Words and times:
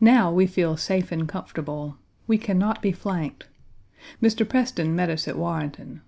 Now 0.00 0.30
we 0.30 0.46
feel 0.46 0.76
safe 0.76 1.10
and 1.10 1.28
comfortable. 1.28 1.96
We 2.28 2.38
can 2.38 2.56
not 2.56 2.80
be 2.80 2.92
flanked. 2.92 3.48
Mr. 4.22 4.48
Preston 4.48 4.94
met 4.94 5.10
us 5.10 5.26
at 5.26 5.36
Warrenton. 5.36 6.02